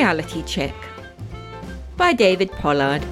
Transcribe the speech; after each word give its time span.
Reality 0.00 0.42
Check 0.44 0.74
by 1.98 2.14
David 2.14 2.50
Pollard. 2.52 3.04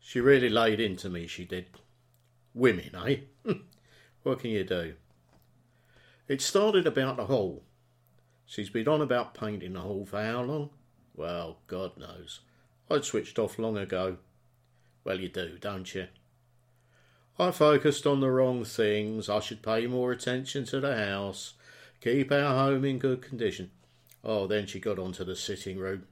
She 0.00 0.20
really 0.20 0.48
laid 0.48 0.80
into 0.80 1.08
me, 1.08 1.28
she 1.28 1.44
did. 1.44 1.66
Women, 2.54 2.90
eh? 3.06 3.18
what 4.24 4.40
can 4.40 4.50
you 4.50 4.64
do? 4.64 4.94
It 6.26 6.42
started 6.42 6.88
about 6.88 7.18
the 7.18 7.26
hall. 7.26 7.62
She's 8.44 8.68
been 8.68 8.88
on 8.88 9.00
about 9.00 9.32
painting 9.32 9.74
the 9.74 9.80
hall 9.82 10.04
for 10.04 10.20
how 10.20 10.42
long? 10.42 10.70
Well, 11.14 11.58
God 11.68 11.96
knows. 11.96 12.40
I'd 12.90 13.04
switched 13.04 13.38
off 13.38 13.58
long 13.58 13.76
ago. 13.76 14.18
Well, 15.04 15.20
you 15.20 15.28
do, 15.28 15.58
don't 15.60 15.92
you? 15.94 16.06
I 17.38 17.50
focused 17.50 18.06
on 18.06 18.20
the 18.20 18.30
wrong 18.30 18.64
things. 18.64 19.28
I 19.28 19.40
should 19.40 19.62
pay 19.62 19.86
more 19.86 20.12
attention 20.12 20.64
to 20.66 20.80
the 20.80 20.96
house, 20.96 21.54
keep 22.00 22.32
our 22.32 22.54
home 22.54 22.84
in 22.84 22.98
good 22.98 23.22
condition. 23.22 23.70
Oh, 24.24 24.46
then 24.46 24.66
she 24.66 24.80
got 24.80 24.98
onto 24.98 25.24
the 25.24 25.36
sitting 25.36 25.78
room. 25.78 26.04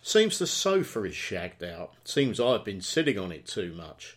Seems 0.00 0.38
the 0.38 0.46
sofa 0.46 1.04
is 1.04 1.14
shagged 1.14 1.62
out. 1.62 1.94
Seems 2.04 2.40
I've 2.40 2.64
been 2.64 2.80
sitting 2.80 3.18
on 3.18 3.32
it 3.32 3.46
too 3.46 3.72
much. 3.72 4.16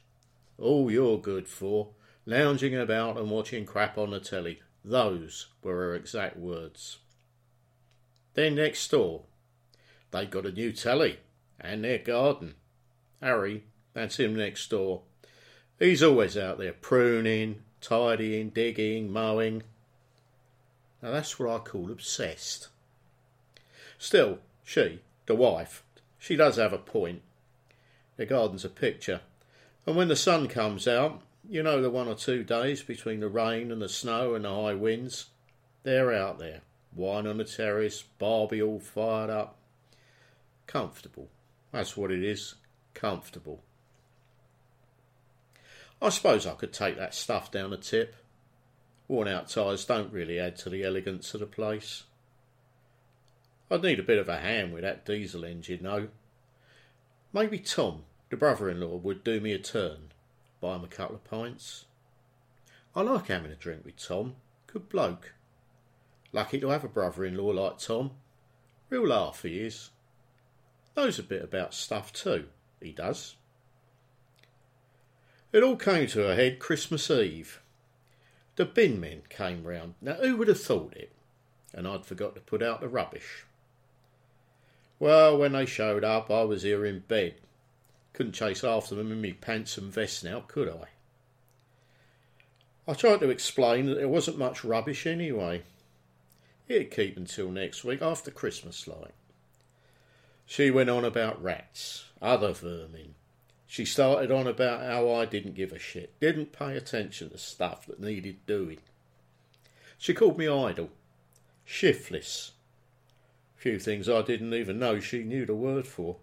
All 0.58 0.90
you're 0.90 1.20
good 1.20 1.48
for, 1.48 1.90
lounging 2.26 2.76
about 2.76 3.18
and 3.18 3.30
watching 3.30 3.66
crap 3.66 3.98
on 3.98 4.12
the 4.12 4.20
telly. 4.20 4.62
Those 4.84 5.48
were 5.62 5.76
her 5.76 5.96
exact 5.96 6.38
words. 6.38 7.00
Then 8.34 8.56
next 8.56 8.90
door, 8.90 9.24
they 10.12 10.26
got 10.26 10.46
a 10.46 10.52
new 10.52 10.72
telly 10.72 11.20
and 11.60 11.84
their 11.84 11.98
garden. 11.98 12.56
Harry, 13.22 13.64
that's 13.94 14.20
him 14.20 14.36
next 14.36 14.70
door. 14.70 15.02
He's 15.80 16.04
always 16.04 16.38
out 16.38 16.58
there 16.58 16.74
pruning, 16.74 17.62
tidying, 17.82 18.50
digging, 18.50 19.12
mowing. 19.12 19.64
Now 21.02 21.12
that's 21.12 21.40
what 21.40 21.50
I 21.50 21.60
call 21.60 21.92
obsessed. 21.92 22.70
Still, 23.98 24.40
she, 24.64 25.02
the 25.26 25.36
wife, 25.36 25.84
she 26.18 26.36
does 26.36 26.58
have 26.58 26.74
a 26.74 26.78
point. 26.78 27.22
The 28.18 28.26
garden's 28.26 28.66
a 28.66 28.70
picture. 28.70 29.22
And 29.86 29.96
when 29.96 30.08
the 30.08 30.16
sun 30.16 30.48
comes 30.48 30.88
out, 30.88 31.22
you 31.48 31.62
know 31.62 31.82
the 31.82 31.90
one 31.90 32.08
or 32.08 32.16
two 32.16 32.44
days 32.44 32.82
between 32.82 33.20
the 33.20 33.30
rain 33.30 33.72
and 33.72 33.82
the 33.82 33.90
snow 33.90 34.34
and 34.34 34.46
the 34.46 34.50
high 34.50 34.74
winds, 34.74 35.28
they're 35.84 36.14
out 36.14 36.40
there. 36.40 36.62
Wine 36.96 37.28
on 37.28 37.38
the 37.38 37.44
terrace, 37.44 38.04
Barbie 38.18 38.62
all 38.62 38.80
fired 38.80 39.30
up. 39.30 39.58
Comfortable. 40.66 41.28
That's 41.72 41.98
what 41.98 42.12
it 42.12 42.24
is. 42.24 42.56
Comfortable. 42.94 43.62
I 46.02 46.10
suppose 46.10 46.46
I 46.46 46.54
could 46.54 46.74
take 46.74 46.98
that 46.98 47.14
stuff 47.14 47.52
down 47.52 47.74
a 47.74 47.78
tip. 47.78 48.16
Worn 49.08 49.28
out 49.28 49.50
tyres 49.50 49.86
don't 49.86 50.12
really 50.12 50.40
add 50.40 50.56
to 50.58 50.70
the 50.70 50.84
elegance 50.84 51.34
of 51.34 51.40
the 51.40 51.46
place. 51.46 52.04
I'd 53.70 53.84
need 53.84 54.00
a 54.00 54.04
bit 54.04 54.20
of 54.20 54.30
a 54.30 54.38
hand 54.38 54.74
with 54.74 54.84
that 54.84 55.06
diesel 55.06 55.44
engine, 55.44 55.84
though. 55.84 56.10
Maybe 57.34 57.60
Tom, 57.60 58.04
the 58.30 58.38
brother 58.38 58.70
in 58.70 58.80
law, 58.80 58.96
would 58.98 59.24
do 59.24 59.40
me 59.40 59.52
a 59.54 59.60
turn, 59.60 60.12
buy 60.62 60.76
him 60.76 60.84
a 60.84 60.88
couple 60.88 61.16
of 61.16 61.24
pints. 61.24 61.86
I 62.96 63.02
like 63.02 63.28
having 63.28 63.52
a 63.52 63.56
drink 63.56 63.84
with 63.84 63.98
Tom. 63.98 64.36
Good 64.68 64.90
bloke. 64.90 65.34
Lucky 66.32 66.60
to 66.60 66.70
have 66.70 66.84
a 66.84 66.90
brother 66.90 67.26
in 67.26 67.36
law 67.36 67.50
like 67.50 67.80
Tom. 67.80 68.12
Real 68.90 69.08
laugh 69.08 69.42
he 69.42 69.60
is. 69.60 69.90
Knows 70.96 71.20
a 71.20 71.24
bit 71.24 71.44
about 71.44 71.74
stuff 71.74 72.14
too, 72.14 72.46
he 72.82 72.92
does. 72.92 73.36
It 75.52 75.64
all 75.64 75.76
came 75.76 76.08
to 76.08 76.30
a 76.30 76.36
head 76.36 76.60
Christmas 76.60 77.10
Eve. 77.10 77.62
The 78.56 78.66
bin 78.66 79.00
men 79.00 79.24
came 79.30 79.64
round. 79.64 79.96
Now, 80.02 80.14
who 80.16 80.38
would 80.38 80.48
have 80.48 80.62
thought 80.62 80.96
it? 80.96 81.12
And 81.74 81.88
I'd 81.88 82.06
forgot 82.06 82.36
to 82.36 82.42
put 82.42 82.64
out 82.64 82.80
the 82.80 82.88
rubbish. 82.88 83.46
Well, 85.00 85.38
when 85.38 85.52
they 85.52 85.66
showed 85.66 86.06
up, 86.06 86.32
I 86.32 86.44
was 86.44 86.64
here 86.64 86.86
in 86.86 87.00
bed. 87.00 87.36
Couldn't 88.14 88.32
chase 88.32 88.64
after 88.64 88.96
them 88.96 89.12
in 89.12 89.20
me 89.20 89.34
pants 89.34 89.78
and 89.78 89.92
vest 89.92 90.24
now, 90.24 90.42
could 90.48 90.70
I? 90.70 90.88
I 92.90 92.94
tried 92.94 93.20
to 93.20 93.30
explain 93.30 93.88
that 93.88 93.96
there 93.96 94.08
wasn't 94.08 94.38
much 94.38 94.64
rubbish 94.64 95.06
anyway. 95.06 95.64
It'd 96.68 96.92
keep 96.92 97.18
until 97.18 97.52
next 97.52 97.84
week, 97.84 98.02
after 98.02 98.32
Christmas, 98.32 98.88
like. 98.88 99.14
She 100.46 100.72
went 100.72 100.90
on 100.90 101.04
about 101.04 101.42
rats, 101.42 102.06
other 102.22 102.54
vermin. 102.54 103.16
She 103.68 103.84
started 103.84 104.32
on 104.32 104.48
about 104.48 104.82
how 104.82 105.12
I 105.12 105.26
didn't 105.26 105.56
give 105.56 105.72
a 105.72 105.80
shit, 105.80 106.18
didn't 106.20 106.54
pay 106.54 106.78
attention 106.78 107.30
to 107.32 107.38
stuff 107.38 107.86
that 107.88 108.00
needed 108.00 108.46
doing. 108.46 108.78
She 109.98 110.14
called 110.14 110.38
me 110.38 110.48
idle, 110.48 110.90
shiftless. 111.66 112.52
Few 113.58 113.80
things 113.80 114.08
I 114.08 114.22
didn't 114.22 114.54
even 114.54 114.78
know 114.78 115.00
she 115.00 115.24
knew 115.24 115.46
the 115.46 115.56
word 115.56 115.88
for. 115.88 116.18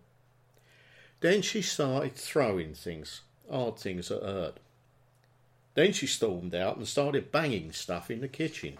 Then 1.21 1.43
she 1.43 1.63
started 1.63 2.15
throwing 2.15 2.75
things, 2.75 3.23
odd 3.51 3.79
things 3.79 4.09
that 4.09 4.23
hurt. 4.23 4.59
Then 5.75 5.93
she 5.93 6.07
stormed 6.07 6.55
out 6.55 6.77
and 6.77 6.87
started 6.87 7.33
banging 7.33 7.73
stuff 7.73 8.11
in 8.11 8.21
the 8.21 8.29
kitchen. 8.29 8.79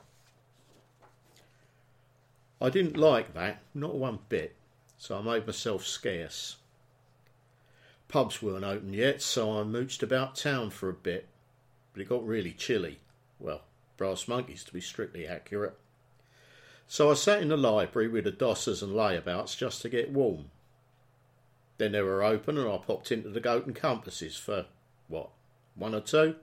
I 2.61 2.71
didn't 2.71 2.97
like 2.97 3.35
that, 3.35 3.61
not 3.75 3.97
one 3.97 4.21
bit, 4.29 4.55
so 5.03 5.19
I 5.19 5.21
made 5.21 5.49
myself 5.49 5.85
scarce. 5.85 6.59
Pubs 8.07 8.41
weren't 8.41 8.65
open 8.65 8.93
yet, 8.93 9.21
so 9.21 9.59
I 9.59 9.65
mooched 9.65 10.01
about 10.01 10.37
town 10.37 10.71
for 10.71 10.89
a 10.89 10.95
bit, 10.95 11.27
but 11.93 12.01
it 12.01 12.09
got 12.09 12.25
really 12.25 12.53
chilly. 12.53 13.01
Well, 13.41 13.63
brass 13.97 14.29
monkeys 14.29 14.63
to 14.63 14.73
be 14.73 14.81
strictly 14.81 15.27
accurate. 15.27 15.77
So 16.87 17.11
I 17.11 17.15
sat 17.15 17.43
in 17.43 17.49
the 17.49 17.57
library 17.57 18.07
with 18.07 18.23
the 18.23 18.31
dossers 18.31 18.81
and 18.81 18.93
layabouts 18.93 19.57
just 19.57 19.83
to 19.83 19.89
get 19.89 20.13
warm. 20.13 20.53
Then 21.79 21.91
they 21.91 22.03
were 22.03 22.23
open 22.23 22.57
and 22.57 22.69
I 22.71 22.77
popped 22.77 23.11
into 23.11 23.29
the 23.29 23.41
Goat 23.41 23.67
and 23.67 23.75
Compasses 23.75 24.37
for, 24.37 24.67
what, 25.09 25.31
one 25.75 25.97
or 25.97 26.01
two? 26.01 26.37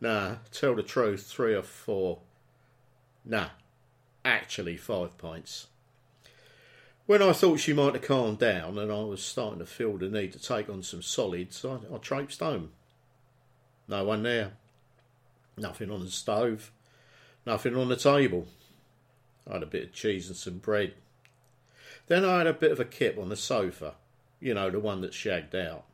Nah, 0.00 0.36
tell 0.52 0.74
the 0.74 0.82
truth, 0.82 1.26
three 1.26 1.54
or 1.54 1.62
four. 1.62 2.20
Nah, 3.26 3.48
actually 4.24 4.78
five 4.78 5.18
pints. 5.18 5.66
When 7.06 7.20
I 7.20 7.32
thought 7.32 7.58
she 7.58 7.72
might 7.72 7.94
have 7.94 8.02
calmed 8.02 8.38
down 8.38 8.78
and 8.78 8.92
I 8.92 9.02
was 9.02 9.22
starting 9.22 9.58
to 9.58 9.66
feel 9.66 9.98
the 9.98 10.08
need 10.08 10.32
to 10.32 10.38
take 10.38 10.68
on 10.68 10.82
some 10.82 11.02
solids, 11.02 11.64
I, 11.64 11.78
I 11.92 11.98
traipsed 11.98 12.40
home. 12.40 12.70
No 13.88 14.04
one 14.04 14.22
there. 14.22 14.52
Nothing 15.56 15.90
on 15.90 16.04
the 16.04 16.10
stove. 16.10 16.70
Nothing 17.44 17.76
on 17.76 17.88
the 17.88 17.96
table. 17.96 18.46
I 19.50 19.54
had 19.54 19.62
a 19.64 19.66
bit 19.66 19.84
of 19.84 19.92
cheese 19.92 20.28
and 20.28 20.36
some 20.36 20.58
bread. 20.58 20.94
Then 22.06 22.24
I 22.24 22.38
had 22.38 22.46
a 22.46 22.52
bit 22.52 22.70
of 22.72 22.78
a 22.78 22.84
kip 22.84 23.18
on 23.18 23.28
the 23.28 23.36
sofa, 23.36 23.94
you 24.40 24.54
know, 24.54 24.70
the 24.70 24.78
one 24.78 25.00
that 25.00 25.12
shagged 25.12 25.54
out. 25.54 25.84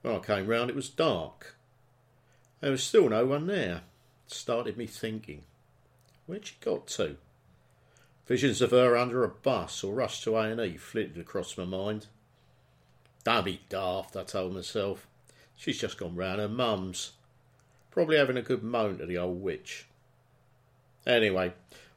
When 0.00 0.14
I 0.14 0.18
came 0.20 0.46
round, 0.46 0.70
it 0.70 0.76
was 0.76 0.88
dark. 0.88 1.56
There 2.60 2.70
was 2.70 2.82
still 2.82 3.10
no 3.10 3.26
one 3.26 3.46
there. 3.46 3.82
It 4.26 4.32
started 4.32 4.78
me 4.78 4.86
thinking. 4.86 5.42
Where'd 6.26 6.46
she 6.46 6.54
got 6.60 6.86
to? 6.88 7.16
Visions 8.26 8.60
of 8.60 8.72
her 8.72 8.96
under 8.96 9.22
a 9.22 9.28
bus 9.28 9.84
or 9.84 9.94
rushed 9.94 10.24
to 10.24 10.36
A&E 10.36 10.76
flitted 10.76 11.18
across 11.18 11.56
my 11.56 11.64
mind. 11.64 12.06
Don't 13.22 13.44
be 13.44 13.60
daft, 13.68 14.16
I 14.16 14.24
told 14.24 14.54
myself. 14.54 15.06
She's 15.54 15.80
just 15.80 15.98
gone 15.98 16.16
round 16.16 16.40
her 16.40 16.48
mum's. 16.48 17.12
Probably 17.90 18.16
having 18.16 18.36
a 18.36 18.42
good 18.42 18.62
moan 18.62 18.98
to 18.98 19.06
the 19.06 19.18
old 19.18 19.40
witch. 19.40 19.86
Anyway, 21.06 21.52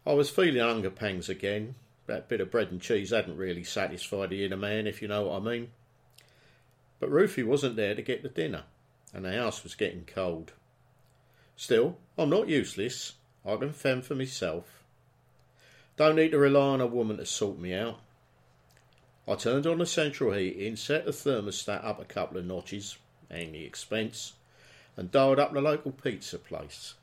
I 0.05 0.13
was 0.13 0.29
feeling 0.29 0.61
hunger 0.61 0.91
pangs 0.91 1.29
again. 1.29 1.75
That 2.05 2.29
bit 2.29 2.41
of 2.41 2.51
bread 2.51 2.71
and 2.71 2.81
cheese 2.81 3.09
hadn't 3.09 3.37
really 3.37 3.63
satisfied 3.63 4.29
the 4.29 4.45
inner 4.45 4.57
man, 4.57 4.87
if 4.87 5.01
you 5.01 5.07
know 5.07 5.25
what 5.25 5.41
I 5.41 5.45
mean. 5.45 5.69
But 6.99 7.11
Ruthie 7.11 7.43
wasn't 7.43 7.75
there 7.75 7.95
to 7.95 8.01
get 8.01 8.23
the 8.23 8.29
dinner, 8.29 8.63
and 9.13 9.25
the 9.25 9.33
house 9.33 9.63
was 9.63 9.75
getting 9.75 10.05
cold. 10.05 10.53
Still, 11.55 11.97
I'm 12.17 12.29
not 12.29 12.47
useless. 12.47 13.13
I 13.45 13.55
can 13.55 13.73
fend 13.73 14.05
for 14.05 14.15
myself. 14.15 14.78
Don't 15.99 16.15
need 16.15 16.31
to 16.31 16.37
rely 16.37 16.61
on 16.61 16.79
a 16.79 16.87
woman 16.87 17.17
to 17.17 17.25
sort 17.25 17.59
me 17.59 17.73
out. 17.73 17.99
I 19.27 19.35
turned 19.35 19.67
on 19.67 19.79
the 19.79 19.85
central 19.85 20.31
heating, 20.31 20.77
set 20.77 21.03
the 21.03 21.11
thermostat 21.11 21.83
up 21.83 21.99
a 21.99 22.05
couple 22.05 22.37
of 22.37 22.45
notches, 22.45 22.97
the 23.29 23.65
expense, 23.65 24.31
and 24.95 25.11
dialed 25.11 25.39
up 25.39 25.51
the 25.51 25.59
local 25.59 25.91
pizza 25.91 26.39
place. 26.39 26.93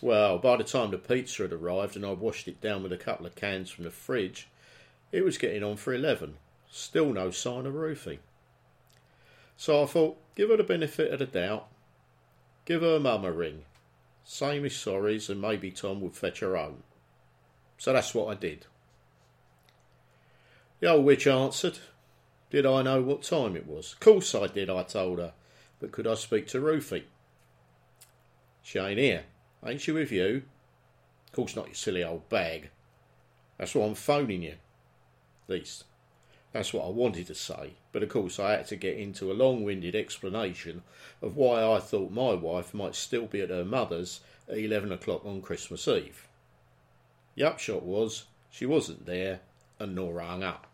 Well, 0.00 0.38
by 0.38 0.58
the 0.58 0.62
time 0.62 0.92
the 0.92 0.98
pizza 0.98 1.42
had 1.42 1.52
arrived 1.52 1.96
and 1.96 2.06
I 2.06 2.12
washed 2.12 2.46
it 2.46 2.60
down 2.60 2.84
with 2.84 2.92
a 2.92 2.96
couple 2.96 3.26
of 3.26 3.34
cans 3.34 3.68
from 3.68 3.82
the 3.82 3.90
fridge, 3.90 4.46
it 5.10 5.24
was 5.24 5.36
getting 5.36 5.64
on 5.64 5.74
for 5.74 5.92
eleven. 5.92 6.34
Still 6.70 7.12
no 7.12 7.32
sign 7.32 7.66
of 7.66 7.74
Ruthie. 7.74 8.20
So 9.56 9.82
I 9.82 9.86
thought, 9.86 10.18
give 10.36 10.50
her 10.50 10.56
the 10.56 10.62
benefit 10.62 11.12
of 11.12 11.18
the 11.18 11.26
doubt. 11.26 11.66
Give 12.64 12.82
her 12.82 13.00
mum 13.00 13.24
a 13.24 13.32
ring. 13.32 13.64
Say 14.22 14.60
me 14.60 14.68
sorries 14.68 15.28
and 15.28 15.40
maybe 15.40 15.72
Tom 15.72 16.00
would 16.02 16.14
fetch 16.14 16.38
her 16.38 16.56
home. 16.56 16.84
So 17.78 17.92
that's 17.92 18.14
what 18.14 18.28
I 18.28 18.34
did. 18.34 18.66
The 20.80 20.90
old 20.90 21.04
witch 21.04 21.26
answered. 21.26 21.78
Did 22.50 22.66
I 22.66 22.82
know 22.82 23.02
what 23.02 23.22
time 23.22 23.56
it 23.56 23.66
was? 23.66 23.94
Of 23.94 24.00
Course 24.00 24.34
I 24.34 24.46
did, 24.46 24.70
I 24.70 24.82
told 24.82 25.18
her. 25.18 25.32
But 25.80 25.92
could 25.92 26.06
I 26.06 26.14
speak 26.14 26.46
to 26.48 26.60
Ruthie? 26.60 27.06
She 28.62 28.78
ain't 28.78 28.98
here. 28.98 29.24
Ain't 29.64 29.80
she 29.80 29.92
with 29.92 30.12
you? 30.12 30.42
Of 31.26 31.32
course 31.32 31.56
not, 31.56 31.68
you 31.68 31.74
silly 31.74 32.04
old 32.04 32.28
bag. 32.28 32.70
That's 33.58 33.74
why 33.74 33.86
I'm 33.86 33.94
phoning 33.94 34.42
you. 34.42 34.54
At 35.48 35.54
least, 35.54 35.84
that's 36.52 36.72
what 36.72 36.86
I 36.86 36.90
wanted 36.90 37.26
to 37.28 37.34
say. 37.34 37.74
But 37.92 38.02
of 38.02 38.08
course, 38.08 38.38
I 38.38 38.52
had 38.52 38.66
to 38.68 38.76
get 38.76 38.96
into 38.96 39.30
a 39.30 39.34
long 39.34 39.64
winded 39.64 39.94
explanation 39.94 40.82
of 41.22 41.36
why 41.36 41.62
I 41.62 41.78
thought 41.78 42.10
my 42.10 42.34
wife 42.34 42.74
might 42.74 42.94
still 42.94 43.26
be 43.26 43.40
at 43.40 43.50
her 43.50 43.64
mother's 43.64 44.20
at 44.48 44.58
11 44.58 44.92
o'clock 44.92 45.24
on 45.24 45.42
Christmas 45.42 45.86
Eve. 45.88 46.25
The 47.36 47.44
upshot 47.44 47.82
was, 47.82 48.24
she 48.50 48.66
wasn't 48.66 49.06
there, 49.06 49.40
and 49.78 49.94
Nora 49.94 50.26
hung 50.26 50.42
up. 50.42 50.66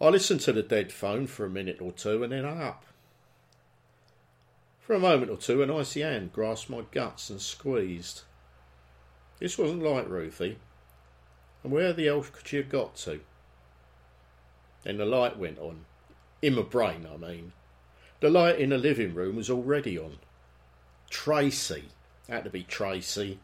I 0.00 0.08
listened 0.08 0.40
to 0.42 0.52
the 0.52 0.62
dead 0.62 0.92
phone 0.92 1.26
for 1.26 1.44
a 1.44 1.50
minute 1.50 1.78
or 1.80 1.90
two 1.90 2.22
and 2.22 2.32
then 2.32 2.44
hung 2.44 2.62
up. 2.62 2.84
For 4.78 4.94
a 4.94 5.00
moment 5.00 5.30
or 5.30 5.36
two, 5.36 5.62
an 5.62 5.70
icy 5.70 6.00
hand 6.00 6.32
grasped 6.32 6.70
my 6.70 6.82
guts 6.92 7.28
and 7.28 7.40
squeezed. 7.40 8.22
This 9.40 9.58
wasn't 9.58 9.82
like 9.82 10.08
Ruthie. 10.08 10.58
And 11.62 11.72
where 11.72 11.92
the 11.92 12.06
hell 12.06 12.22
could 12.22 12.46
she 12.46 12.56
have 12.56 12.68
got 12.68 12.94
to? 12.98 13.20
Then 14.84 14.98
the 14.98 15.04
light 15.04 15.36
went 15.36 15.58
on. 15.58 15.84
In 16.40 16.54
my 16.54 16.62
brain, 16.62 17.06
I 17.12 17.16
mean. 17.16 17.52
The 18.20 18.30
light 18.30 18.60
in 18.60 18.70
the 18.70 18.78
living 18.78 19.14
room 19.14 19.36
was 19.36 19.50
already 19.50 19.98
on. 19.98 20.18
Tracy. 21.10 21.84
Had 22.28 22.44
to 22.44 22.50
be 22.50 22.62
Tracy. 22.62 23.40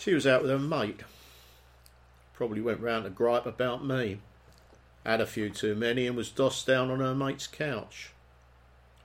She 0.00 0.14
was 0.14 0.26
out 0.26 0.40
with 0.40 0.50
her 0.50 0.58
mate. 0.58 1.00
Probably 2.32 2.62
went 2.62 2.80
round 2.80 3.04
to 3.04 3.10
gripe 3.10 3.44
about 3.44 3.84
me. 3.84 4.20
Had 5.04 5.20
a 5.20 5.26
few 5.26 5.50
too 5.50 5.74
many 5.74 6.06
and 6.06 6.16
was 6.16 6.30
dossed 6.30 6.66
down 6.66 6.90
on 6.90 7.00
her 7.00 7.14
mate's 7.14 7.46
couch. 7.46 8.12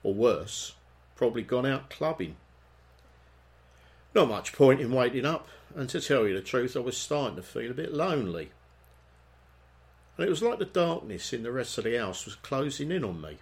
Or 0.04 0.14
worse, 0.14 0.74
probably 1.18 1.42
gone 1.42 1.66
out 1.66 1.90
clubbing. 1.90 2.38
Not 4.14 4.30
much 4.30 4.54
point 4.54 4.80
in 4.80 4.94
waiting 4.94 5.26
up, 5.26 5.50
and 5.76 5.90
to 5.90 6.00
tell 6.00 6.26
you 6.26 6.34
the 6.34 6.42
truth, 6.42 6.78
I 6.78 6.80
was 6.80 6.96
starting 6.96 7.36
to 7.36 7.42
feel 7.42 7.72
a 7.72 7.74
bit 7.74 7.94
lonely. 7.94 8.52
And 10.16 10.26
it 10.26 10.30
was 10.30 10.42
like 10.42 10.60
the 10.60 10.66
darkness 10.66 11.34
in 11.34 11.44
the 11.44 11.52
rest 11.52 11.78
of 11.78 11.84
the 11.84 11.98
house 11.98 12.24
was 12.24 12.36
closing 12.36 12.90
in 12.90 13.04
on 13.04 13.20
me. 13.20 13.40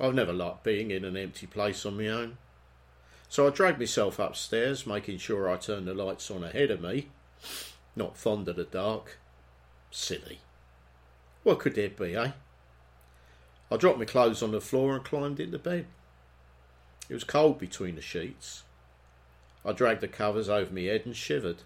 I've 0.00 0.14
never 0.14 0.32
liked 0.32 0.64
being 0.64 0.90
in 0.90 1.04
an 1.04 1.16
empty 1.16 1.46
place 1.46 1.86
on 1.86 1.96
my 1.96 2.08
own. 2.08 2.38
So 3.28 3.46
I 3.46 3.50
dragged 3.50 3.78
myself 3.78 4.18
upstairs, 4.18 4.86
making 4.86 5.18
sure 5.18 5.50
I 5.50 5.56
turned 5.56 5.86
the 5.86 5.94
lights 5.94 6.30
on 6.30 6.44
ahead 6.44 6.70
of 6.70 6.80
me. 6.80 7.08
Not 7.94 8.16
fond 8.16 8.48
of 8.48 8.56
the 8.56 8.64
dark. 8.64 9.18
Silly. 9.90 10.40
What 11.42 11.58
could 11.58 11.74
there 11.74 11.88
be, 11.88 12.14
eh? 12.14 12.32
I 13.70 13.76
dropped 13.76 13.98
my 13.98 14.04
clothes 14.04 14.42
on 14.42 14.52
the 14.52 14.60
floor 14.60 14.94
and 14.94 15.04
climbed 15.04 15.40
into 15.40 15.58
bed. 15.58 15.86
It 17.08 17.14
was 17.14 17.24
cold 17.24 17.58
between 17.58 17.96
the 17.96 18.02
sheets. 18.02 18.62
I 19.64 19.72
dragged 19.72 20.00
the 20.00 20.08
covers 20.08 20.48
over 20.48 20.72
my 20.72 20.82
head 20.82 21.02
and 21.04 21.16
shivered. 21.16 21.62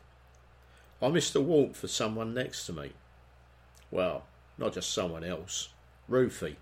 I 1.03 1.09
missed 1.09 1.33
the 1.33 1.41
warmth 1.41 1.83
of 1.85 1.91
someone 1.91 2.35
next 2.35 2.67
to 2.67 2.73
me. 2.73 2.93
Well, 3.91 4.25
not 4.57 4.75
just 4.75 4.93
someone 4.93 5.25
else. 5.25 5.69
Ruthie. 6.09 6.57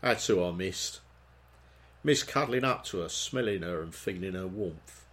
That's 0.00 0.26
who 0.26 0.44
I 0.44 0.52
missed. 0.52 1.00
Miss 2.04 2.22
cuddling 2.22 2.64
up 2.64 2.84
to 2.84 2.98
her, 2.98 3.08
smelling 3.08 3.62
her 3.62 3.80
and 3.80 3.94
feeling 3.94 4.34
her 4.34 4.46
warmth. 4.46 5.06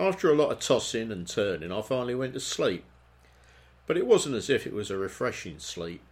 After 0.00 0.30
a 0.30 0.34
lot 0.34 0.50
of 0.50 0.58
tossing 0.58 1.12
and 1.12 1.26
turning, 1.26 1.70
I 1.70 1.80
finally 1.80 2.16
went 2.16 2.34
to 2.34 2.40
sleep. 2.40 2.84
But 3.86 3.96
it 3.96 4.06
wasn't 4.06 4.34
as 4.34 4.50
if 4.50 4.66
it 4.66 4.74
was 4.74 4.90
a 4.90 4.98
refreshing 4.98 5.60
sleep. 5.60 6.02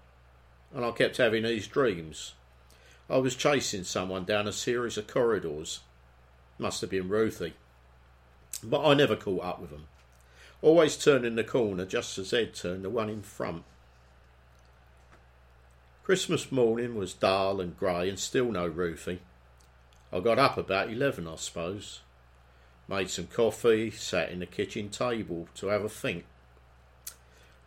And 0.72 0.84
I 0.84 0.92
kept 0.92 1.16
having 1.16 1.42
these 1.42 1.66
dreams. 1.66 2.34
I 3.10 3.18
was 3.18 3.34
chasing 3.34 3.84
someone 3.84 4.24
down 4.24 4.46
a 4.46 4.52
series 4.52 4.96
of 4.96 5.08
corridors. 5.08 5.80
Must 6.58 6.80
have 6.80 6.90
been 6.90 7.08
Ruthie. 7.08 7.54
But 8.62 8.86
I 8.86 8.94
never 8.94 9.16
caught 9.16 9.44
up 9.44 9.60
with 9.60 9.70
them. 9.70 9.88
Always 10.62 10.96
turning 10.96 11.34
the 11.34 11.44
corner 11.44 11.84
just 11.84 12.16
as 12.16 12.32
Ed 12.32 12.54
turned 12.54 12.84
the 12.84 12.90
one 12.90 13.10
in 13.10 13.22
front. 13.22 13.64
Christmas 16.04 16.52
morning 16.52 16.96
was 16.96 17.14
dull 17.14 17.62
and 17.62 17.78
grey 17.78 18.10
and 18.10 18.18
still 18.18 18.52
no 18.52 18.66
Ruthie. 18.66 19.22
I 20.12 20.20
got 20.20 20.38
up 20.38 20.58
about 20.58 20.90
eleven, 20.90 21.26
I 21.26 21.36
suppose. 21.36 22.02
Made 22.86 23.08
some 23.08 23.26
coffee, 23.26 23.90
sat 23.90 24.30
in 24.30 24.40
the 24.40 24.46
kitchen 24.46 24.90
table 24.90 25.48
to 25.54 25.68
have 25.68 25.82
a 25.82 25.88
think. 25.88 26.26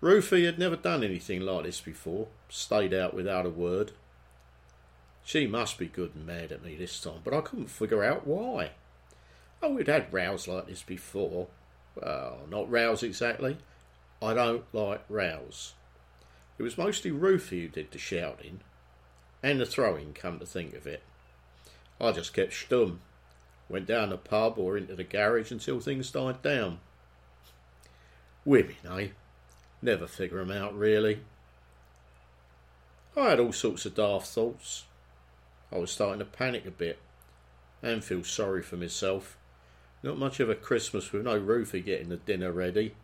Ruthie 0.02 0.46
had 0.46 0.60
never 0.60 0.76
done 0.76 1.04
anything 1.04 1.42
like 1.42 1.66
this 1.66 1.82
before, 1.82 2.28
stayed 2.48 2.94
out 2.94 3.16
without 3.16 3.48
a 3.48 3.50
word. 3.50 3.94
She 5.24 5.48
must 5.48 5.80
be 5.80 5.88
good 5.88 6.12
and 6.14 6.28
mad 6.28 6.52
at 6.52 6.64
me 6.64 6.76
this 6.76 7.02
time, 7.02 7.22
but 7.24 7.34
I 7.34 7.42
couldn't 7.42 7.72
figure 7.72 8.04
out 8.04 8.28
why. 8.28 8.70
Oh, 9.64 9.74
we'd 9.74 9.88
had 9.88 10.14
rows 10.14 10.48
like 10.48 10.68
this 10.68 10.84
before. 10.84 11.48
Well, 11.96 12.42
not 12.48 12.70
rows 12.70 13.02
exactly. 13.02 13.58
I 14.22 14.36
don't 14.36 14.64
like 14.74 15.04
rows. 15.10 15.74
It 16.58 16.64
was 16.64 16.78
mostly 16.78 17.12
Ruthie 17.12 17.64
who 17.64 17.68
did 17.68 17.92
the 17.92 18.00
shouting 18.00 18.62
and 19.44 19.60
the 19.60 19.66
throwing, 19.66 20.14
come 20.14 20.40
to 20.40 20.46
think 20.46 20.74
of 20.74 20.88
it. 20.88 21.04
I 22.02 22.12
just 22.12 22.34
kept 22.34 22.54
stum, 22.54 23.00
went 23.70 23.86
down 23.86 24.10
the 24.10 24.18
pub 24.18 24.58
or 24.58 24.78
into 24.78 24.96
the 24.96 25.04
garage 25.04 25.52
until 25.52 25.80
things 25.80 26.12
died 26.12 26.42
down. 26.42 26.80
Women, 28.46 28.76
eh? 28.90 29.10
Never 29.82 30.08
figure 30.08 30.40
'em 30.40 30.52
out, 30.52 30.78
really. 30.78 31.22
I 33.16 33.30
had 33.30 33.40
all 33.40 33.52
sorts 33.52 33.86
of 33.86 33.96
daft 33.96 34.28
thoughts. 34.28 34.86
I 35.72 35.78
was 35.78 35.92
starting 35.92 36.20
to 36.20 36.26
panic 36.26 36.66
a 36.66 36.72
bit 36.72 37.00
and 37.84 38.04
feel 38.04 38.24
sorry 38.24 38.62
for 38.62 38.78
myself. 38.78 39.38
Not 40.02 40.18
much 40.18 40.40
of 40.40 40.50
a 40.50 40.56
Christmas 40.56 41.12
with 41.12 41.24
no 41.24 41.38
Ruthie 41.38 41.82
getting 41.82 42.10
the 42.10 42.18
dinner 42.18 42.52
ready. 42.52 42.96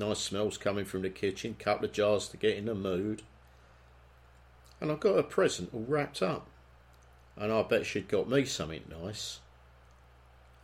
Nice 0.00 0.20
smells 0.20 0.56
coming 0.56 0.86
from 0.86 1.02
the 1.02 1.10
kitchen, 1.10 1.56
couple 1.58 1.84
of 1.84 1.92
jars 1.92 2.26
to 2.28 2.38
get 2.38 2.56
in 2.56 2.64
the 2.64 2.74
mood. 2.74 3.20
And 4.80 4.90
I 4.90 4.94
got 4.94 5.18
a 5.18 5.22
present 5.22 5.74
all 5.74 5.84
wrapped 5.86 6.22
up. 6.22 6.46
And 7.36 7.52
I 7.52 7.62
bet 7.62 7.84
she'd 7.84 8.08
got 8.08 8.26
me 8.26 8.46
something 8.46 8.84
nice. 8.88 9.40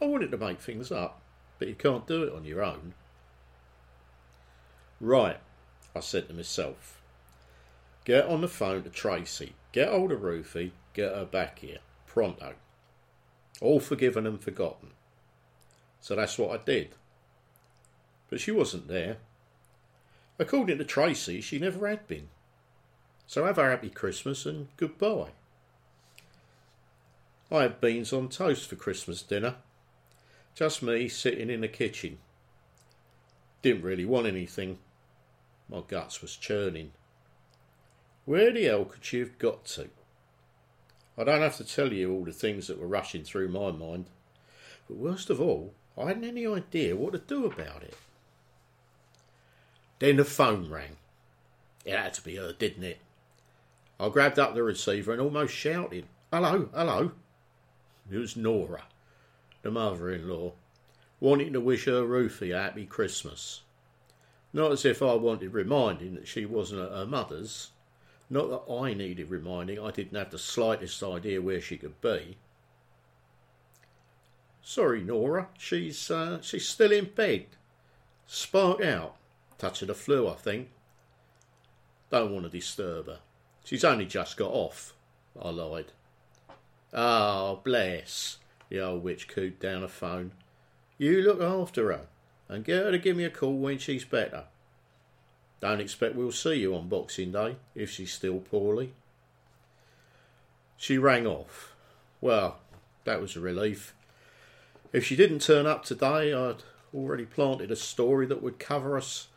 I 0.00 0.06
wanted 0.06 0.30
to 0.30 0.38
make 0.38 0.62
things 0.62 0.90
up, 0.90 1.20
but 1.58 1.68
you 1.68 1.74
can't 1.74 2.06
do 2.06 2.22
it 2.22 2.32
on 2.32 2.46
your 2.46 2.64
own. 2.64 2.94
Right, 5.02 5.38
I 5.94 6.00
said 6.00 6.28
to 6.28 6.34
myself. 6.34 6.98
Get 8.06 8.24
on 8.24 8.40
the 8.40 8.48
phone 8.48 8.84
to 8.84 8.88
Tracy, 8.88 9.52
get 9.72 9.90
hold 9.90 10.12
of 10.12 10.22
Ruthie, 10.22 10.72
get 10.94 11.14
her 11.14 11.26
back 11.26 11.58
here, 11.58 11.80
pronto. 12.06 12.54
All 13.60 13.80
forgiven 13.80 14.26
and 14.26 14.40
forgotten. 14.40 14.92
So 16.00 16.16
that's 16.16 16.38
what 16.38 16.58
I 16.58 16.64
did 16.64 16.94
but 18.28 18.40
she 18.40 18.50
wasn't 18.50 18.88
there. 18.88 19.18
According 20.38 20.78
to 20.78 20.84
Tracy, 20.84 21.40
she 21.40 21.58
never 21.58 21.88
had 21.88 22.06
been. 22.06 22.28
So 23.26 23.44
have 23.44 23.58
a 23.58 23.70
happy 23.70 23.90
Christmas 23.90 24.46
and 24.46 24.68
goodbye. 24.76 25.30
I 27.50 27.62
had 27.62 27.80
beans 27.80 28.12
on 28.12 28.28
toast 28.28 28.68
for 28.68 28.76
Christmas 28.76 29.22
dinner. 29.22 29.56
Just 30.54 30.82
me 30.82 31.08
sitting 31.08 31.50
in 31.50 31.60
the 31.60 31.68
kitchen. 31.68 32.18
Didn't 33.62 33.82
really 33.82 34.04
want 34.04 34.26
anything. 34.26 34.78
My 35.68 35.82
guts 35.86 36.22
was 36.22 36.36
churning. 36.36 36.92
Where 38.24 38.52
the 38.52 38.64
hell 38.64 38.84
could 38.84 39.04
she 39.04 39.20
have 39.20 39.38
got 39.38 39.64
to? 39.66 39.88
I 41.18 41.24
don't 41.24 41.40
have 41.40 41.56
to 41.56 41.64
tell 41.64 41.92
you 41.92 42.12
all 42.12 42.24
the 42.24 42.32
things 42.32 42.66
that 42.66 42.80
were 42.80 42.86
rushing 42.86 43.24
through 43.24 43.48
my 43.48 43.70
mind. 43.70 44.06
But 44.88 44.98
worst 44.98 45.30
of 45.30 45.40
all, 45.40 45.72
I 45.96 46.06
hadn't 46.06 46.24
any 46.24 46.46
idea 46.46 46.94
what 46.94 47.12
to 47.12 47.18
do 47.18 47.46
about 47.46 47.82
it. 47.82 47.94
Then 49.98 50.16
the 50.16 50.24
phone 50.24 50.70
rang. 50.70 50.96
It 51.84 51.96
had 51.96 52.14
to 52.14 52.22
be 52.22 52.36
her, 52.36 52.52
didn't 52.52 52.84
it? 52.84 52.98
I 53.98 54.08
grabbed 54.08 54.38
up 54.38 54.54
the 54.54 54.62
receiver 54.62 55.12
and 55.12 55.20
almost 55.20 55.54
shouted, 55.54 56.04
Hello, 56.32 56.68
hello. 56.74 57.12
It 58.10 58.18
was 58.18 58.36
Nora, 58.36 58.84
the 59.62 59.70
mother 59.70 60.10
in 60.10 60.28
law, 60.28 60.52
wanting 61.18 61.52
to 61.54 61.60
wish 61.60 61.86
her 61.86 62.04
Ruthie 62.04 62.50
a 62.50 62.60
happy 62.60 62.84
Christmas. 62.84 63.62
Not 64.52 64.72
as 64.72 64.84
if 64.84 65.02
I 65.02 65.14
wanted 65.14 65.52
reminding 65.52 66.14
that 66.14 66.28
she 66.28 66.44
wasn't 66.44 66.82
at 66.82 66.92
her 66.92 67.06
mother's. 67.06 67.70
Not 68.28 68.50
that 68.50 68.72
I 68.72 68.94
needed 68.94 69.30
reminding, 69.30 69.78
I 69.78 69.90
didn't 69.90 70.18
have 70.18 70.30
the 70.30 70.38
slightest 70.38 71.02
idea 71.02 71.40
where 71.40 71.60
she 71.60 71.76
could 71.76 72.00
be. 72.00 72.36
Sorry, 74.62 75.00
Nora, 75.00 75.48
she's 75.58 76.10
uh, 76.10 76.40
she's 76.42 76.68
still 76.68 76.90
in 76.90 77.04
bed. 77.06 77.46
Spark 78.26 78.80
out. 78.80 79.14
Touch 79.58 79.82
of 79.82 79.88
the 79.88 79.94
flu, 79.94 80.28
I 80.28 80.34
think. 80.34 80.68
Don't 82.10 82.32
want 82.32 82.44
to 82.44 82.50
disturb 82.50 83.06
her. 83.06 83.18
She's 83.64 83.84
only 83.84 84.06
just 84.06 84.36
got 84.36 84.52
off, 84.52 84.94
I 85.40 85.50
lied. 85.50 85.92
Oh, 86.92 87.60
bless, 87.64 88.38
the 88.68 88.80
old 88.80 89.02
witch 89.02 89.28
cooed 89.28 89.58
down 89.58 89.80
the 89.80 89.88
phone. 89.88 90.32
You 90.98 91.22
look 91.22 91.40
after 91.40 91.92
her 91.92 92.06
and 92.48 92.64
get 92.64 92.84
her 92.84 92.90
to 92.92 92.98
give 92.98 93.16
me 93.16 93.24
a 93.24 93.30
call 93.30 93.56
when 93.56 93.78
she's 93.78 94.04
better. 94.04 94.44
Don't 95.60 95.80
expect 95.80 96.14
we'll 96.14 96.32
see 96.32 96.54
you 96.54 96.74
on 96.74 96.88
Boxing 96.88 97.32
Day 97.32 97.56
if 97.74 97.90
she's 97.90 98.12
still 98.12 98.38
poorly. 98.38 98.92
She 100.76 100.98
rang 100.98 101.26
off. 101.26 101.74
Well, 102.20 102.58
that 103.04 103.20
was 103.20 103.36
a 103.36 103.40
relief. 103.40 103.94
If 104.92 105.04
she 105.04 105.16
didn't 105.16 105.40
turn 105.40 105.66
up 105.66 105.84
today, 105.84 106.32
I'd 106.32 106.62
already 106.94 107.24
planted 107.24 107.70
a 107.70 107.76
story 107.76 108.26
that 108.26 108.42
would 108.42 108.58
cover 108.58 108.96
us 108.96 109.28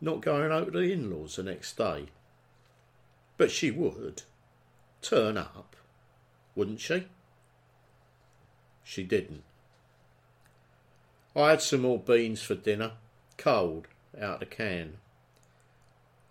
not 0.00 0.20
going 0.20 0.52
over 0.52 0.70
to 0.70 0.78
the 0.78 0.92
in 0.92 1.10
laws 1.10 1.36
the 1.36 1.42
next 1.42 1.76
day. 1.76 2.06
But 3.36 3.50
she 3.50 3.70
would 3.70 4.22
turn 5.02 5.36
up, 5.36 5.76
wouldn't 6.54 6.80
she? 6.80 7.06
She 8.84 9.04
didn't. 9.04 9.42
I 11.36 11.50
had 11.50 11.62
some 11.62 11.82
more 11.82 11.98
beans 11.98 12.42
for 12.42 12.54
dinner, 12.54 12.92
cold, 13.36 13.86
out 14.20 14.34
of 14.34 14.40
the 14.40 14.46
can. 14.46 14.94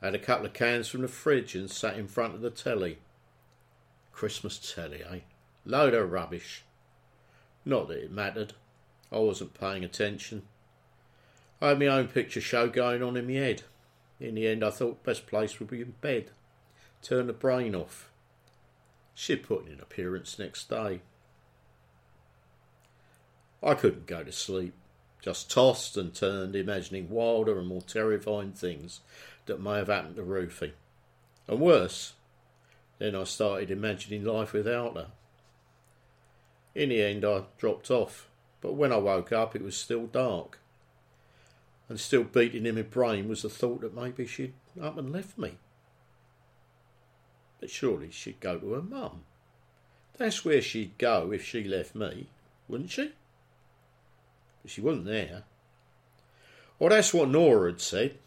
I 0.01 0.07
had 0.07 0.15
a 0.15 0.19
couple 0.19 0.45
of 0.45 0.53
cans 0.53 0.88
from 0.88 1.01
the 1.01 1.07
fridge 1.07 1.55
and 1.55 1.71
sat 1.71 1.97
in 1.97 2.07
front 2.07 2.36
of 2.36 2.41
the 2.41 2.50
telly. 2.50 2.97
Christmas 4.12 4.74
telly, 4.74 5.03
eh? 5.03 5.19
Load 5.65 5.93
of 5.93 6.12
rubbish. 6.12 6.63
Not 7.63 7.88
that 7.88 8.03
it 8.03 8.12
mattered. 8.12 8.53
I 9.12 9.19
wasn't 9.19 9.53
paying 9.53 9.83
attention. 9.83 10.43
I 11.62 11.70
had 11.70 11.80
my 11.80 11.88
own 11.88 12.08
picture 12.08 12.42
show 12.42 12.70
going 12.70 13.02
on 13.02 13.18
in 13.18 13.28
my 13.28 13.34
head. 13.34 13.64
In 14.20 14.36
the 14.36 14.48
end, 14.48 14.64
I 14.64 14.70
thought 14.70 15.04
best 15.04 15.28
place 15.28 15.60
would 15.60 15.70
be 15.70 15.82
in 15.82 15.96
bed. 16.02 16.32
Turn 17.02 17.28
the 17.28 17.34
brain 17.34 17.76
off. 17.76 18.12
She'd 19.14 19.44
put 19.44 19.66
in 19.66 19.74
an 19.74 19.82
appearance 19.82 20.38
next 20.38 20.70
day. 20.70 21.02
I 23.64 23.74
couldn't 23.74 24.06
go 24.06 24.24
to 24.24 24.32
sleep, 24.32 24.74
just 25.22 25.50
tossed 25.50 25.98
and 25.98 26.14
turned, 26.14 26.56
imagining 26.56 27.10
wilder 27.10 27.58
and 27.58 27.68
more 27.68 27.82
terrifying 27.82 28.52
things 28.52 29.02
that 29.48 29.62
may 29.62 29.78
have 29.78 29.88
happened 29.88 30.18
to 30.18 30.24
Ruthie. 30.24 30.74
And 31.48 31.60
worse, 31.60 32.14
then 33.00 33.16
I 33.16 33.24
started 33.24 33.72
imagining 33.72 34.24
life 34.24 34.54
without 34.54 34.96
her. 34.96 35.08
In 36.76 36.90
the 36.90 37.02
end, 37.02 37.26
I 37.26 37.44
dropped 37.58 37.90
off, 37.90 38.30
but 38.62 38.74
when 38.74 38.92
I 38.92 38.98
woke 38.98 39.32
up, 39.32 39.56
it 39.56 39.64
was 39.64 39.76
still 39.76 40.06
dark. 40.06 40.60
And 41.89 42.00
still 42.00 42.24
beating 42.24 42.65
in 42.65 42.75
my 42.75 42.82
brain 42.82 43.29
was 43.29 43.44
the 43.44 43.50
thought 43.50 43.82
that 43.82 43.96
maybe 43.96 44.27
she'd 44.27 44.53
up 44.82 44.98
and 44.98 45.12
left 45.12 45.38
me. 45.38 45.53
But 47.60 47.70
surely 47.70 48.12
she'd 48.12 48.39
go 48.39 48.58
to 48.58 48.74
her 48.74 48.82
mum. 48.82 49.24
That's 50.17 50.44
where 50.44 50.62
she'd 50.62 50.98
go 50.98 51.32
if 51.32 51.46
she 51.46 51.63
left 51.63 51.96
me, 51.96 52.27
wouldn't 52.67 52.91
she? 52.91 53.12
But 54.62 54.72
she 54.72 54.82
wasn't 54.82 55.06
there. 55.06 55.44
Well, 56.79 56.89
that's 56.89 57.13
what 57.13 57.29
Nora 57.29 57.72
had 57.72 57.82
said. 57.82 58.17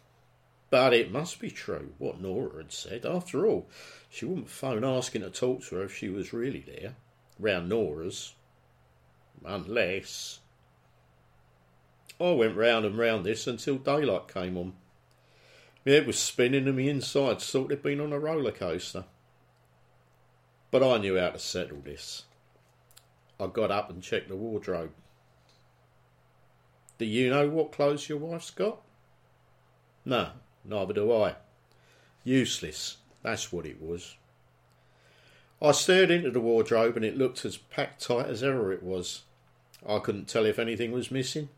But 0.71 0.95
it 0.95 1.11
must 1.11 1.41
be 1.41 1.51
true, 1.51 1.93
what 1.99 2.21
Nora 2.21 2.59
had 2.59 2.73
said. 2.73 3.05
After 3.05 3.45
all, 3.45 3.69
she 4.09 4.25
wouldn't 4.25 4.49
phone 4.49 4.85
asking 4.85 5.23
to 5.23 5.31
talk 5.31 5.65
to 5.65 5.77
her 5.77 5.85
if 5.85 5.97
she 5.97 6.09
was 6.09 6.33
really 6.33 6.61
there, 6.61 6.95
round 7.39 7.69
Nora's. 7.69 8.35
Unless. 9.45 10.39
I 12.21 12.33
went 12.33 12.57
round 12.57 12.85
and 12.85 12.99
round 12.99 13.25
this 13.25 13.47
until 13.47 13.79
daylight 13.79 14.29
came 14.29 14.59
on. 14.59 14.75
Head 15.87 16.07
was 16.07 16.19
spinning 16.19 16.69
and 16.69 16.77
my 16.77 16.83
insides 16.83 17.51
thought 17.51 17.71
they'd 17.71 17.83
been 17.83 18.01
on 18.01 18.13
a 18.13 18.19
roller 18.19 18.53
coaster. 18.53 19.05
But 20.71 20.83
I 20.83 20.99
knew 20.99 21.19
how 21.19 21.31
to 21.31 21.39
settle 21.39 21.81
this. 21.81 22.25
I 23.41 23.47
got 23.47 23.71
up 23.71 23.89
and 23.89 24.03
checked 24.03 24.29
the 24.29 24.37
wardrobe. 24.37 24.91
Do 26.99 27.07
you 27.07 27.31
know 27.31 27.49
what 27.49 27.73
clothes 27.73 28.11
your 28.11 28.19
wife's 28.19 28.51
got? 28.51 28.83
No, 30.05 30.29
neither 30.65 30.93
do 30.93 31.11
I. 31.11 31.37
Useless, 32.23 32.99
that's 33.23 33.51
what 33.51 33.65
it 33.65 33.81
was. 33.81 34.17
I 35.63 35.73
stared 35.73 36.11
into 36.11 36.31
the 36.31 36.41
wardrobe 36.41 36.97
and 36.97 37.05
it 37.05 37.17
looked 37.17 37.47
as 37.47 37.57
packed 37.57 38.03
tight 38.03 38.27
as 38.27 38.43
ever 38.43 38.73
it 38.73 38.83
was. 38.83 39.23
I 39.89 39.99
couldn't 39.99 40.29
tell 40.29 40.45
if 40.45 40.59
anything 40.59 40.93
was 40.93 41.11
missing. 41.11 41.49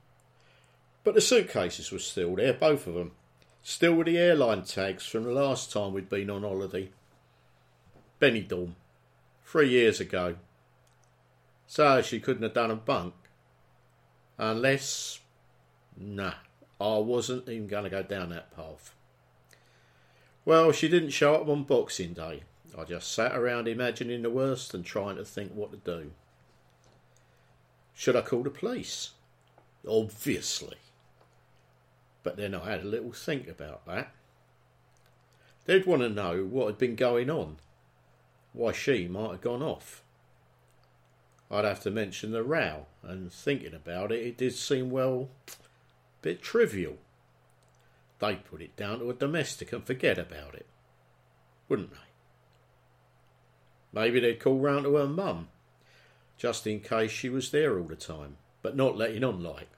But 1.05 1.15
the 1.15 1.21
suitcases 1.21 1.91
were 1.91 1.99
still 1.99 2.37
there, 2.37 2.53
both 2.53 2.87
of 2.87 2.95
them. 2.95 3.13
Still 3.63 3.95
with 3.95 4.07
the 4.07 4.19
airline 4.19 4.63
tags 4.63 5.07
from 5.07 5.25
the 5.25 5.33
last 5.33 5.73
time 5.73 5.93
we'd 5.93 6.09
been 6.09 6.31
on 6.31 6.43
holiday. 6.43 6.91
Benidorm 8.21 8.73
three 9.45 9.69
years 9.69 10.01
ago. 10.01 10.37
So 11.67 12.03
she 12.03 12.21
couldn't 12.21 12.43
have 12.43 12.55
done 12.55 12.71
a 12.71 12.77
bunk. 12.77 13.15
Unless. 14.39 15.21
Nah, 15.97 16.35
I 16.81 16.99
wasn't 16.99 17.49
even 17.49 17.67
going 17.67 17.85
to 17.85 17.91
go 17.91 18.03
down 18.03 18.31
that 18.31 18.55
path. 18.57 18.95
Well, 20.45 20.73
she 20.73 20.89
didn't 20.89 21.11
show 21.11 21.35
up 21.35 21.49
on 21.49 21.65
Boxing 21.65 22.15
Day. 22.15 22.43
I 22.77 22.85
just 22.85 23.13
sat 23.13 23.37
around 23.37 23.69
imagining 23.69 24.23
the 24.23 24.31
worst 24.31 24.75
and 24.75 24.85
trying 24.85 25.17
to 25.17 25.25
think 25.25 25.53
what 25.53 25.71
to 25.71 25.77
do. 25.79 26.13
Should 27.95 28.17
I 28.17 28.23
call 28.23 28.43
the 28.43 28.51
police? 28.51 29.11
Obviously. 29.87 30.77
But 32.23 32.37
then 32.37 32.55
I 32.55 32.71
had 32.71 32.83
a 32.83 32.89
little 32.89 33.13
think 33.13 33.49
about 33.49 33.87
that. 33.87 34.13
They'd 35.65 35.87
want 35.87 36.03
to 36.03 36.09
know 36.09 36.45
what 36.45 36.67
had 36.67 36.79
been 36.79 36.97
going 36.97 37.31
on 37.31 37.57
why 38.53 38.73
she 38.73 39.09
might 39.09 39.31
have 39.31 39.41
gone 39.41 39.63
off. 39.63 40.03
I'd 41.51 41.65
have 41.65 41.81
to 41.81 41.91
mention 41.91 42.33
the 42.33 42.43
row, 42.43 42.87
and 43.03 43.33
thinking 43.33 43.75
about 43.75 44.13
it, 44.13 44.27
it 44.27 44.39
did 44.39 44.55
seem, 44.55 44.91
well, 44.91 45.29
a 45.49 45.53
bit 46.23 46.43
trivial. 46.43 46.97
They'd 48.19 48.45
put 48.45 48.63
it 48.63 48.77
down 48.77 49.01
to 49.01 49.11
a 49.11 49.15
domestic 49.15 49.73
and 49.73 49.85
forget 49.85 50.19
about 50.19 50.55
it, 50.55 50.67
wouldn't 51.69 51.91
they? 51.91 51.97
Maybe 53.93 54.21
they'd 54.21 54.41
call 54.41 54.59
round 54.59 54.85
to 54.85 54.97
her 54.97 55.07
mum, 55.07 55.49
just 56.39 56.67
in 56.67 56.81
case 56.81 57.11
she 57.11 57.29
was 57.29 57.51
there 57.51 57.79
all 57.79 57.87
the 57.87 57.97
time, 57.97 58.37
but 58.63 58.77
not 58.77 58.97
letting 58.97 59.25
on 59.25 59.43
like. 59.43 59.69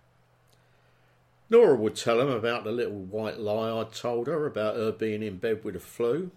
Nora 1.51 1.77
would 1.77 1.95
tell 1.95 2.21
him 2.21 2.31
about 2.31 2.65
the 2.65 2.73
little 2.73 2.99
white 2.99 3.39
lie 3.39 3.81
I'd 3.81 3.93
told 3.93 4.27
her 4.27 4.47
about 4.47 4.77
her 4.77 4.93
being 4.93 5.23
in 5.23 5.37
bed 5.37 5.63
with 5.63 5.75
the 5.75 5.81
flu 5.81 6.31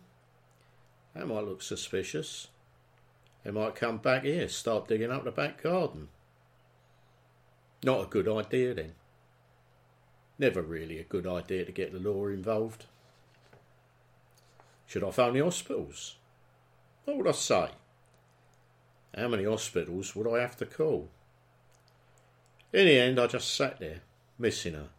that 1.18 1.28
might 1.28 1.46
look 1.46 1.62
suspicious. 1.62 2.48
They 3.44 3.52
might 3.52 3.76
come 3.76 3.98
back 3.98 4.24
here, 4.24 4.48
start 4.50 4.88
digging 4.88 5.12
up 5.12 5.24
the 5.24 5.32
back 5.32 5.64
garden. 5.64 6.10
Not 7.84 8.04
a 8.04 8.08
good 8.08 8.28
idea 8.28 8.74
then. 8.74 8.94
Never 10.38 10.62
really 10.62 11.00
a 11.00 11.04
good 11.04 11.26
idea 11.26 11.66
to 11.66 11.72
get 11.72 11.92
the 11.92 12.00
law 12.00 12.28
involved. 12.28 12.86
Should 14.86 15.04
I 15.04 15.12
phone 15.12 15.34
the 15.34 15.44
hospitals? 15.44 16.18
What 17.06 17.18
would 17.18 17.28
I 17.28 17.32
say? 17.32 17.70
How 19.16 19.28
many 19.28 19.46
hospitals 19.46 20.16
would 20.16 20.28
I 20.28 20.42
have 20.42 20.58
to 20.58 20.66
call? 20.66 21.10
In 22.72 22.86
the 22.86 23.00
end, 23.00 23.20
I 23.20 23.26
just 23.26 23.56
sat 23.56 23.80
there, 23.80 24.02
missing 24.38 24.74
her. 24.74 24.90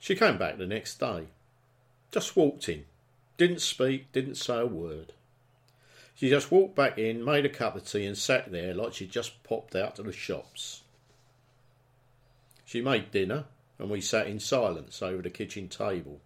She 0.00 0.16
came 0.16 0.38
back 0.38 0.56
the 0.58 0.66
next 0.66 0.98
day. 0.98 1.26
Just 2.10 2.34
walked 2.34 2.68
in, 2.68 2.86
didn't 3.36 3.60
speak, 3.60 4.10
didn't 4.10 4.34
say 4.34 4.58
a 4.58 4.66
word. 4.66 5.12
She 6.14 6.28
just 6.28 6.50
walked 6.50 6.74
back 6.74 6.98
in, 6.98 7.24
made 7.24 7.46
a 7.46 7.50
cup 7.50 7.76
of 7.76 7.86
tea, 7.86 8.06
and 8.06 8.18
sat 8.18 8.50
there 8.50 8.74
like 8.74 8.94
she'd 8.94 9.12
just 9.12 9.42
popped 9.44 9.76
out 9.76 9.96
to 9.96 10.02
the 10.02 10.12
shops. 10.12 10.82
She 12.64 12.80
made 12.80 13.10
dinner, 13.10 13.44
and 13.78 13.90
we 13.90 14.00
sat 14.00 14.26
in 14.26 14.40
silence 14.40 15.02
over 15.02 15.22
the 15.22 15.30
kitchen 15.30 15.68
table. 15.68 16.20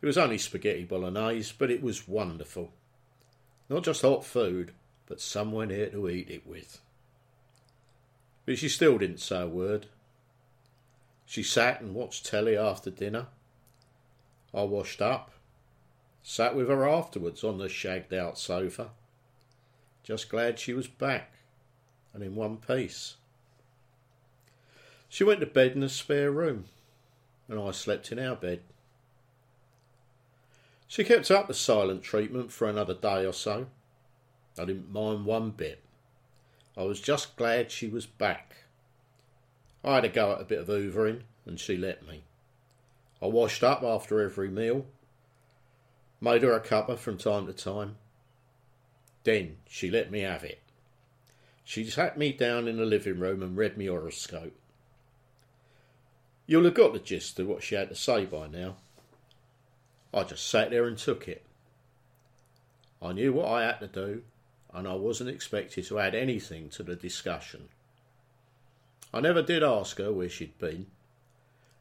It 0.00 0.06
was 0.06 0.18
only 0.18 0.38
spaghetti 0.38 0.84
bolognese, 0.84 1.54
but 1.58 1.70
it 1.70 1.82
was 1.82 2.08
wonderful. 2.08 2.72
Not 3.68 3.84
just 3.84 4.02
hot 4.02 4.24
food, 4.24 4.72
but 5.06 5.20
someone 5.20 5.70
here 5.70 5.90
to 5.90 6.08
eat 6.08 6.30
it 6.30 6.46
with. 6.46 6.80
But 8.44 8.58
she 8.58 8.68
still 8.68 8.98
didn't 8.98 9.20
say 9.20 9.42
a 9.42 9.48
word. 9.48 9.86
She 11.26 11.42
sat 11.42 11.80
and 11.80 11.94
watched 11.94 12.24
telly 12.24 12.56
after 12.56 12.90
dinner. 12.90 13.26
I 14.54 14.62
washed 14.62 15.02
up, 15.02 15.32
Sat 16.28 16.56
with 16.56 16.68
her 16.68 16.88
afterwards 16.88 17.44
on 17.44 17.58
the 17.58 17.68
shagged 17.68 18.12
out 18.12 18.36
sofa. 18.36 18.90
Just 20.02 20.28
glad 20.28 20.58
she 20.58 20.72
was 20.72 20.88
back 20.88 21.34
and 22.12 22.20
in 22.20 22.34
one 22.34 22.56
piece. 22.56 23.14
She 25.08 25.22
went 25.22 25.38
to 25.38 25.46
bed 25.46 25.76
in 25.76 25.84
a 25.84 25.88
spare 25.88 26.32
room, 26.32 26.64
and 27.48 27.60
I 27.60 27.70
slept 27.70 28.10
in 28.10 28.18
our 28.18 28.34
bed. 28.34 28.58
She 30.88 31.04
kept 31.04 31.30
up 31.30 31.46
the 31.46 31.54
silent 31.54 32.02
treatment 32.02 32.50
for 32.50 32.68
another 32.68 32.94
day 32.94 33.24
or 33.24 33.32
so. 33.32 33.68
I 34.58 34.64
didn't 34.64 34.92
mind 34.92 35.26
one 35.26 35.50
bit. 35.50 35.80
I 36.76 36.82
was 36.82 37.00
just 37.00 37.36
glad 37.36 37.70
she 37.70 37.86
was 37.86 38.04
back. 38.04 38.56
I 39.86 39.94
had 39.94 40.00
to 40.00 40.08
go 40.08 40.32
at 40.32 40.40
a 40.40 40.44
bit 40.44 40.58
of 40.58 40.66
hoovering, 40.66 41.22
and 41.46 41.60
she 41.60 41.76
let 41.76 42.04
me. 42.04 42.24
I 43.22 43.26
washed 43.26 43.62
up 43.62 43.84
after 43.84 44.20
every 44.20 44.48
meal, 44.48 44.84
made 46.20 46.42
her 46.42 46.52
a 46.52 46.60
cuppa 46.60 46.98
from 46.98 47.16
time 47.16 47.46
to 47.46 47.52
time. 47.52 47.96
Then 49.22 49.58
she 49.68 49.88
let 49.88 50.10
me 50.10 50.20
have 50.20 50.42
it. 50.42 50.60
She 51.64 51.84
sat 51.84 52.18
me 52.18 52.32
down 52.32 52.66
in 52.66 52.78
the 52.78 52.84
living 52.84 53.20
room 53.20 53.42
and 53.42 53.56
read 53.56 53.76
me 53.76 53.86
horoscope. 53.86 54.54
You'll 56.46 56.64
have 56.64 56.74
got 56.74 56.92
the 56.92 56.98
gist 56.98 57.38
of 57.38 57.46
what 57.46 57.62
she 57.62 57.76
had 57.76 57.88
to 57.88 57.94
say 57.94 58.24
by 58.24 58.48
now. 58.48 58.76
I 60.12 60.24
just 60.24 60.48
sat 60.48 60.70
there 60.70 60.86
and 60.86 60.98
took 60.98 61.28
it. 61.28 61.44
I 63.00 63.12
knew 63.12 63.32
what 63.32 63.48
I 63.48 63.62
had 63.66 63.80
to 63.80 63.86
do, 63.86 64.22
and 64.72 64.88
I 64.88 64.94
wasn't 64.94 65.30
expected 65.30 65.84
to 65.86 65.98
add 66.00 66.14
anything 66.14 66.70
to 66.70 66.82
the 66.82 66.96
discussion. 66.96 67.68
I 69.12 69.20
never 69.20 69.42
did 69.42 69.62
ask 69.62 69.98
her 69.98 70.12
where 70.12 70.28
she'd 70.28 70.58
been, 70.58 70.86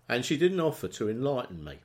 and 0.08 0.24
she 0.24 0.38
didn't 0.38 0.60
offer 0.60 0.88
to 0.88 1.10
enlighten 1.10 1.64
me. 1.64 1.80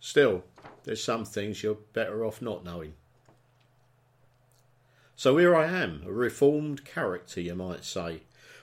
Still, 0.00 0.44
there's 0.84 1.02
some 1.02 1.24
things 1.24 1.62
you're 1.62 1.78
better 1.92 2.24
off 2.24 2.42
not 2.42 2.64
knowing. 2.64 2.94
So 5.14 5.36
here 5.36 5.54
I 5.54 5.66
am, 5.66 6.02
a 6.06 6.12
reformed 6.12 6.84
character, 6.84 7.40
you 7.40 7.54
might 7.54 7.84
say, 7.84 8.22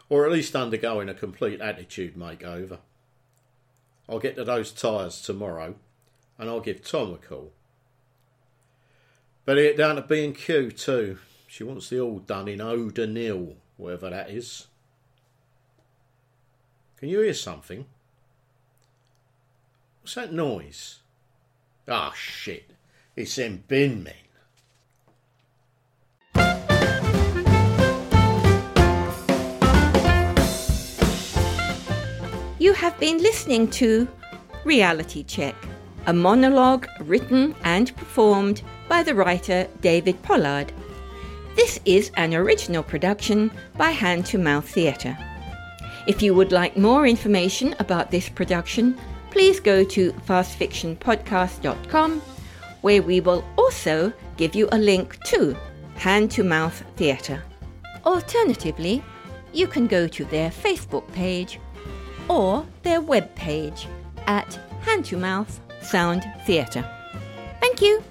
or 0.10 0.25
at 0.25 0.31
least 0.31 0.55
undergoing 0.55 1.08
a 1.08 1.13
complete 1.13 1.62
attitude 1.62 2.15
makeover. 2.15 2.79
I'll 4.10 4.19
get 4.19 4.36
to 4.36 4.43
those 4.43 4.72
tyres 4.72 5.22
tomorrow, 5.22 5.75
and 6.38 6.50
I'll 6.50 6.60
give 6.60 6.84
Tom 6.84 7.13
a 7.13 7.17
call. 7.17 7.53
Better 9.46 9.62
get 9.62 9.77
down 9.77 9.96
to 9.96 10.01
B&Q 10.01 10.72
too. 10.72 11.19
She 11.48 11.63
wants 11.63 11.89
the 11.89 12.00
all 12.01 12.19
done 12.19 12.48
in 12.48 12.58
nil, 13.13 13.55
whatever 13.77 14.10
that 14.10 14.29
is. 14.29 14.67
Can 17.00 17.08
you 17.08 17.22
hear 17.22 17.34
something? 17.34 17.86
What's 20.01 20.15
that 20.15 20.34
noise? 20.34 21.00
Ah, 21.88 22.12
shit. 22.13 22.72
It's 23.15 23.38
them 23.38 23.63
bin 23.70 24.03
men. 24.03 24.13
You 32.60 32.74
have 32.74 33.00
been 33.00 33.20
listening 33.20 33.70
to 33.72 34.06
Reality 34.65 35.24
Check, 35.24 35.56
a 36.06 36.12
monologue 36.12 36.86
written 37.00 37.56
and 37.63 37.96
performed 37.96 38.62
by 38.89 39.03
the 39.03 39.15
writer 39.15 39.70
David 39.79 40.22
Pollard. 40.22 40.74
This 41.56 41.79
is 41.86 42.12
an 42.18 42.34
original 42.34 42.84
production 42.84 43.51
by 43.77 43.91
Hand 43.91 44.25
to 44.25 44.38
Mouth 44.38 44.68
Theatre. 44.68 45.18
If 46.08 46.22
you 46.22 46.34
would 46.34 46.51
like 46.51 46.77
more 46.77 47.06
information 47.06 47.75
about 47.79 48.12
this 48.12 48.29
production, 48.29 48.98
please 49.32 49.60
go 49.60 49.84
to 49.84 50.12
fastfictionpodcast.com, 50.12 52.22
where 52.82 53.01
we 53.01 53.20
will 53.20 53.44
also 53.58 54.13
give 54.38 54.56
you 54.56 54.70
a 54.72 54.77
link 54.77 55.22
to 55.25 55.56
Hand 55.96 56.32
to 56.32 56.44
Mouth 56.44 56.84
Theatre. 56.96 57.44
Alternatively, 58.06 59.03
you 59.53 59.68
can 59.68 59.88
go 59.88 60.08
to 60.08 60.25
their 60.25 60.50
Facebook 60.50 61.12
page 61.12 61.60
or 62.27 62.65
their 62.84 63.01
web 63.01 63.34
page 63.36 63.88
at 64.27 64.60
Hand 64.82 65.06
to 65.06 65.18
Mouth 65.18 65.60
Sound 65.82 66.24
Theatre. 66.46 66.86
Thank 67.60 67.82
you. 67.82 68.03